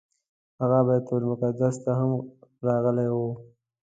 هغه 0.61 0.79
بیت 0.87 1.07
المقدس 1.15 1.75
ته 1.83 1.91
هم 1.99 2.11
راغلی 2.65 3.07
و. 3.13 3.17